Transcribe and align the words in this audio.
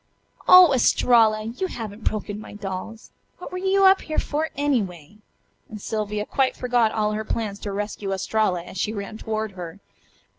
"Oh, 0.47 0.73
Estralla! 0.73 1.43
You 1.43 1.67
haven't 1.67 2.03
broken 2.05 2.39
my 2.39 2.55
dolls! 2.55 3.11
What 3.37 3.51
were 3.51 3.59
you 3.59 3.85
up 3.85 4.01
here 4.01 4.17
for, 4.17 4.49
anyway?" 4.57 5.19
and 5.69 5.79
Sylvia 5.79 6.25
quite 6.25 6.55
forgot 6.57 6.91
all 6.91 7.11
her 7.11 7.23
plans 7.23 7.59
to 7.59 7.71
rescue 7.71 8.11
Estralla 8.11 8.63
as 8.63 8.79
she 8.79 8.93
ran 8.93 9.19
toward 9.19 9.51
her. 9.51 9.79